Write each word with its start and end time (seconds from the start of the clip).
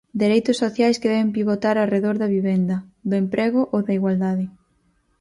Dereitos 0.21 0.59
sociais 0.63 0.99
que 1.01 1.11
deben 1.13 1.33
pivotar 1.37 1.75
arredor 1.77 2.15
da 2.19 2.31
vivenda, 2.37 2.75
do 3.09 3.15
emprego 3.23 3.61
ou 3.73 3.79
da 3.87 3.93
igualdade. 3.99 4.45